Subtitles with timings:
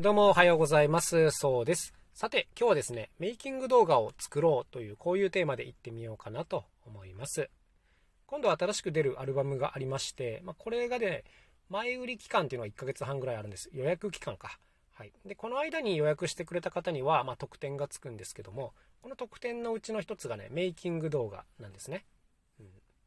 [0.00, 1.32] どうもおはようございます。
[1.32, 1.92] そうです。
[2.14, 7.50] さて、今日はですね、メイキング動画を作ろうというこういうテーマでいってみようかなと思います。
[8.26, 11.24] 今度は新しく出るアルバムがありまして、まあ、これがね、
[11.68, 13.70] 前売り期間っていうのは1ヶ月半ぐらいあるんです。
[13.72, 14.60] 予約期間か。
[14.94, 15.12] はい。
[15.26, 22.04] で、この間に予約してくれた方には、まあ、特典がつくんですけども、この特典のうちの一つがね、メイキング動画なんですね。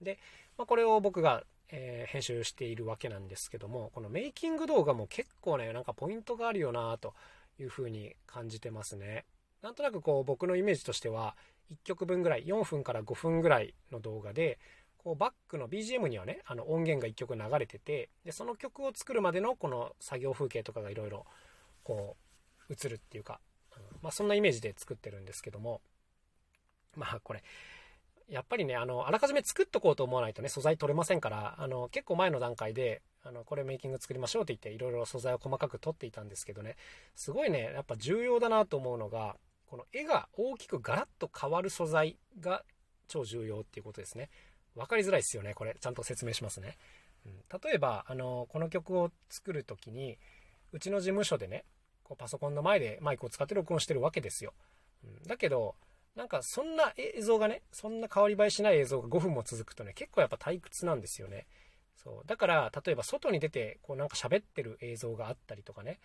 [0.00, 0.18] で、
[0.56, 7.14] まあ、これを僕がえー、編集しているわけなんですけどもこのメイキング動画も結構ねなんかポイントがあるよなと
[7.58, 9.24] いうふうに感じてますね。
[9.62, 11.34] なんとなくこう僕のイメージとしては
[11.72, 14.58] 1曲分ぐらい4分から5分ぐらいの動画で
[14.98, 21.26] こうバックの BGM にはねあの音源が1曲流れててでその曲を作るまでのこの作業風景とかがいろいろ
[21.82, 22.16] こ
[22.68, 23.40] う映るっていうか、
[24.02, 25.80] まあ、そんなイメージで作ってるんですけども
[26.94, 27.42] まあこれ
[28.28, 36.76] やっぱりね、あの、あらかじめ作っとこうと思わないとね、素材取れませんから、あの、結構前の段階で、あの、これメイキング作りましょうって言って、いろいろ素材を細かく取っていたんですけどね、
[37.14, 42.64] すごいね、やっぱ重要だなと思うのが、この絵が大きくガラッと変わる素材が
[43.08, 44.28] 超重要っていうことですね。
[44.74, 45.76] 分かりづらいですよね、これ。
[45.80, 46.76] ちゃんと説明しますね。
[47.24, 50.18] うん、例えば、あの、この曲を作る時に、
[50.72, 51.64] うちの事務所でね、
[52.02, 54.52] こうパソコンの前でマイクを使って録音してるわけですよ。
[55.04, 55.74] うん、だけど、
[56.16, 61.46] なんかそんな映像がね、そんな変わり映えしない映像が5分も続くとね、結構やっぱ退屈なんですよね。
[61.94, 62.26] そう。
[62.26, 65.98] だから、例えば外に出て、こうなんか喋ってる映像があったりとかね、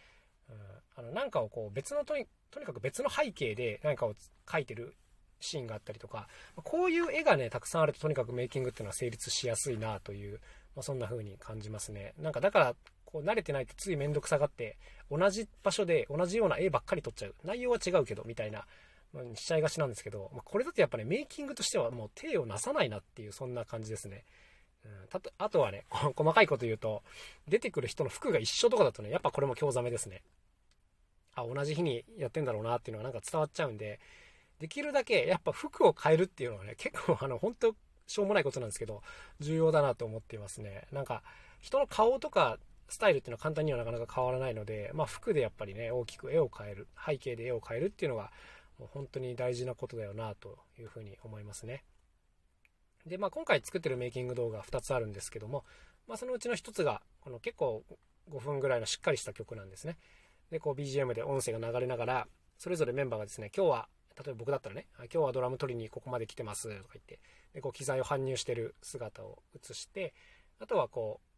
[0.49, 0.55] うん、
[0.97, 4.13] あの、なんかをこう別のとに、とにかく別の背景で何かを
[4.45, 4.95] 描いてる
[5.39, 10.41] シーンがあったりとか、こういう絵がね、たくさんあるととにかくメイキングっていうのは成立しやすいなという、
[10.75, 12.13] まあ、そんな風に感じますね。
[12.17, 12.75] なんかだから、
[13.05, 14.77] こう慣れてないとついめんどくさがって、
[15.09, 17.35] 同じ場所で同じような絵ばっかり撮っちゃう。
[17.43, 18.65] 内容は違うけど、みたいな
[19.13, 24.23] ましちゃいがちなんですけど、まあ、これだとやっぱね、メイキングとしてはもう手をなさないなっていう、そんな感じですね。
[24.83, 27.03] うん、たとあとはね、 細かいこと言うと、
[27.47, 30.23] 出てくる人の服が一緒とかだとね、やっぱこれも興ざめですね。
[31.33, 33.99] あ、同じ日にやってんだろうなっていうのがなんか伝わっちゃうんで、
[34.59, 37.75] できるだけやっぱ服を変えるっていうのはね、結構 あの、本当
[38.07, 39.01] しょうもないことなんですけど、
[39.39, 40.87] 重要だなと思っていますね。
[40.91, 41.23] なんか、
[41.59, 42.57] 人の顔とか
[42.89, 48.31] スタイルっていうのは簡単にはなかなか変わらないので、まあ服でやっぱりね、大きく絵を変える、背景で絵を変えるっていうのが、
[48.87, 51.83] 本当に大事なことだよなというふうに思いますね。
[53.05, 55.65] で、まあ、今回作ってるメイキング動画2つあるんですけども、
[56.07, 57.83] まあ、そのうちの1つがこの結構
[58.29, 59.97] 5分ぐらいのしっかりした曲なんですね。
[60.51, 62.27] で、こう BGM で音声が流れながら、
[62.57, 67.19] それぞれメンバーがですね、今日は、例えば僕だったらね、今日はドラム取りにここまで来てますとか言って、
[67.53, 70.13] で、こう機材を搬入してる姿を映して、
[70.59, 71.31] あとはこう、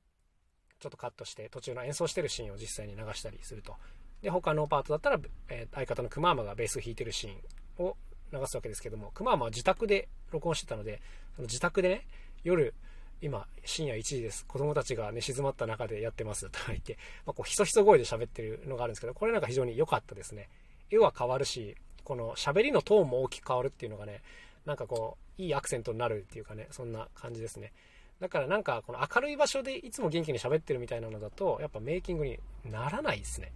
[0.83, 3.77] ちょっとカットして途中の演奏してるシーンを実際に流したりすると
[4.23, 5.19] で、他のパートだったら、
[5.49, 7.97] えー、相方のクマーマがベースを弾いてるシーンを
[8.31, 11.01] 流すわけですけども、クマーマは自宅で録音してたので、
[11.35, 12.07] その自宅でね、
[12.43, 12.73] 夜、
[13.21, 14.45] 今、深夜1時です。
[14.45, 16.49] 子供たちが寝静まった中でやってます。
[16.49, 20.49] とか言って、まあ、こう、ひそひそ声で喋ってるのがあるんですけど、これなんか非常に良かったですね。
[20.89, 24.21] 絵は変わるし、この喋りのトーンも大きく変わるっていうのがね、
[24.65, 27.73] なんかこう、いいアクセントになるっていうかね、そんな感じですね。
[28.19, 33.51] だからなんか、この明るい場所でいつも元気に喋ってるみたいなのだと、やっぱメイキングにならないですね。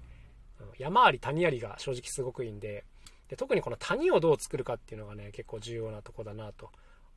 [0.77, 2.83] 山あり谷ありが正直すごくいいんで
[3.29, 6.69] で特にこの谷をどう作るかっていうのがね結構重要なとこだなと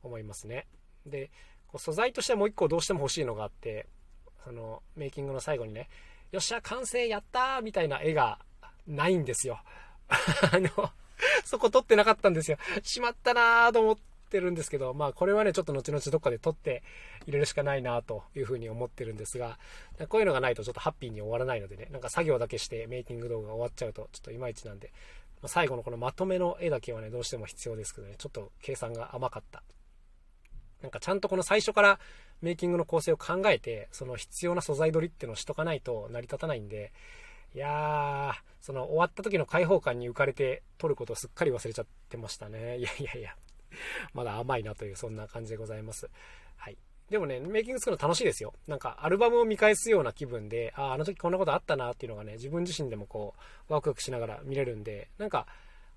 [0.03, 0.67] 思いますね。
[1.05, 1.29] で
[1.77, 3.87] 素材としてもう一個どうしても欲しいのがあって
[4.43, 5.89] そのメイキングの最後にね
[6.31, 8.39] よっしゃ完成やったーみたいな絵が
[8.87, 9.61] ないんですよ。
[10.09, 10.91] あの
[11.45, 12.57] そこ撮ってなかったんですよ。
[12.83, 14.10] しまったなーと思って。
[14.31, 16.83] ってるんですけど、まあこれはね、ちょっと後々どっかで撮って
[17.25, 19.59] 入れるしかないなというふうに思ってるんですが、
[20.07, 24.93] こういうのがないとちょっとハッピーに終わらないのでね、なんか作業だけしてメイキング動画が終わっちゃうとちょっといまいちなんで、
[25.41, 29.61] ま、最後のこのまとめの絵だけはね、どうしても必要ですけどね、ちょっと計算が甘かった。
[30.81, 31.99] なんかちゃんとこの最初から
[32.41, 36.91] メイキングの構成を考えて、その必要な素材取りっていうのをしとかないと成り立たないんで、
[37.53, 42.77] いやー、その終わった時の開放感に浮かれて撮ることをすっかり忘れちゃってましたね。
[42.77, 43.35] いやいやいや。
[44.13, 46.09] まだ甘いなという、そんな感じでございます。
[46.57, 46.77] はい。
[47.09, 48.53] でもね、メイキング作るの楽しいですよ。
[48.67, 53.35] なんか、アルバムを見返すような気分で、ああ、あの時こんなことあったなっていうのがね、自分自身でもこ
[53.69, 55.45] う、ワクワクしながら見れるんで、なんか、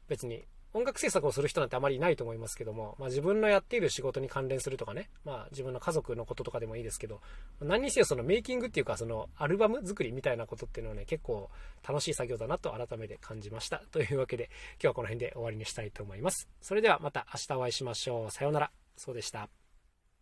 [0.08, 0.44] 別に
[0.74, 7.20] 音楽制作をする人なんてあまりいないと思いますけども、まあ、自分のやっている仕事に関連するとかね、まあ、自分の家族のこととかでもいいですけど、
[7.60, 11.48] 何にせよそのメイキングっていうか、そのアルバム作りみたいなことっていうのはね、結構
[11.86, 13.82] 楽しい作業だなと改めて感じました。
[13.92, 16.48] というわけで、今日はこの辺で終わりにしたいと思います。
[16.60, 18.30] それではまた明日お会いしましょう。
[18.32, 18.70] さようなら。
[18.96, 19.63] そうでした。